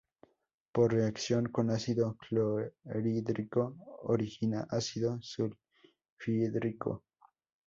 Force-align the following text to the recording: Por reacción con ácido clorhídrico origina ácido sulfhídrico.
Por 0.71 0.93
reacción 0.93 1.45
con 1.51 1.69
ácido 1.69 2.17
clorhídrico 2.17 3.75
origina 4.01 4.61
ácido 4.71 5.19
sulfhídrico. 5.21 7.03